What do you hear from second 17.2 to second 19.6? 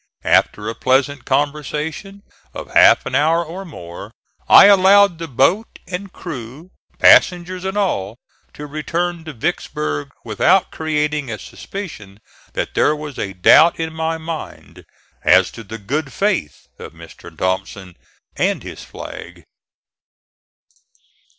Thompson and his flag.